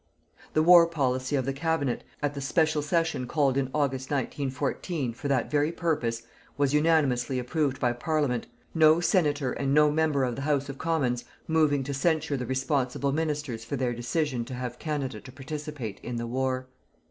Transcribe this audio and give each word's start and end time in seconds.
The 0.53 0.63
war 0.63 0.87
policy 0.87 1.35
of 1.35 1.45
the 1.45 1.53
Cabinet, 1.53 2.03
at 2.23 2.33
the 2.33 2.41
special 2.41 2.81
session 2.81 3.27
called 3.27 3.55
in 3.55 3.67
August, 3.71 4.09
1914, 4.09 5.13
for 5.13 5.27
that 5.27 5.51
very 5.51 5.71
purpose, 5.71 6.23
was 6.57 6.73
unanimously 6.73 7.37
approved 7.37 7.79
by 7.79 7.93
Parliament, 7.93 8.47
no 8.73 8.99
Senator 8.99 9.51
and 9.51 9.75
no 9.75 9.91
Member 9.91 10.23
of 10.23 10.35
the 10.35 10.41
House 10.41 10.69
of 10.69 10.79
Commons 10.79 11.23
moving 11.47 11.83
to 11.83 11.93
censure 11.93 12.35
the 12.35 12.47
responsible 12.47 13.11
ministers 13.11 13.63
for 13.63 13.75
their 13.75 13.93
decision 13.93 14.43
to 14.45 14.55
have 14.55 14.79
Canada 14.79 15.21
to 15.21 15.31
participate 15.31 15.99
in 16.01 16.15
the 16.15 16.25
war. 16.25 16.65